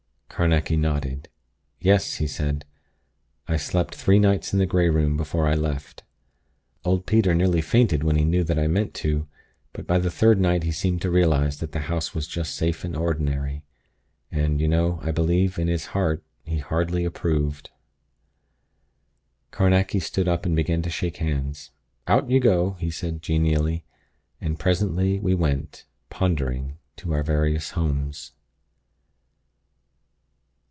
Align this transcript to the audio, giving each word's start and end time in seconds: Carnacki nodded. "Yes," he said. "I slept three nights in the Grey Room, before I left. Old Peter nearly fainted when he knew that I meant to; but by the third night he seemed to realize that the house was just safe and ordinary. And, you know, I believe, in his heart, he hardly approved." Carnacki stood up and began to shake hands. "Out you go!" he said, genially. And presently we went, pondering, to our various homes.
Carnacki 0.41 0.75
nodded. 0.75 1.29
"Yes," 1.79 2.15
he 2.15 2.25
said. 2.25 2.65
"I 3.47 3.57
slept 3.57 3.93
three 3.93 4.17
nights 4.17 4.53
in 4.53 4.57
the 4.59 4.65
Grey 4.65 4.89
Room, 4.89 5.15
before 5.15 5.45
I 5.45 5.53
left. 5.53 6.01
Old 6.83 7.05
Peter 7.05 7.35
nearly 7.35 7.61
fainted 7.61 8.03
when 8.03 8.15
he 8.15 8.23
knew 8.23 8.43
that 8.45 8.57
I 8.57 8.65
meant 8.65 8.95
to; 8.95 9.27
but 9.71 9.85
by 9.85 9.99
the 9.99 10.09
third 10.09 10.39
night 10.39 10.63
he 10.63 10.71
seemed 10.71 10.99
to 11.03 11.11
realize 11.11 11.59
that 11.59 11.73
the 11.73 11.81
house 11.81 12.15
was 12.15 12.27
just 12.27 12.55
safe 12.55 12.83
and 12.83 12.95
ordinary. 12.95 13.65
And, 14.31 14.59
you 14.59 14.67
know, 14.67 14.97
I 15.03 15.11
believe, 15.11 15.59
in 15.59 15.67
his 15.67 15.87
heart, 15.87 16.23
he 16.43 16.57
hardly 16.57 17.05
approved." 17.05 17.69
Carnacki 19.51 19.99
stood 19.99 20.27
up 20.27 20.43
and 20.43 20.55
began 20.55 20.81
to 20.81 20.89
shake 20.89 21.17
hands. 21.17 21.69
"Out 22.07 22.31
you 22.31 22.39
go!" 22.39 22.77
he 22.79 22.89
said, 22.89 23.21
genially. 23.21 23.83
And 24.39 24.57
presently 24.57 25.19
we 25.19 25.35
went, 25.35 25.85
pondering, 26.09 26.79
to 26.97 27.11
our 27.13 27.21
various 27.21 27.71
homes. 27.71 28.31